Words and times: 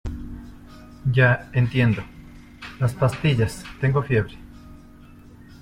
ya, 1.13 1.47
entiendo. 1.53 2.01
las 2.79 2.95
pastillas, 2.95 3.63
tengo 3.79 4.01
fiebre... 4.01 4.35